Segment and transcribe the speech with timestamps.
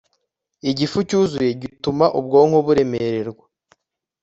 [0.69, 3.45] igifu cyuzuye gituma ubwonko buremererwa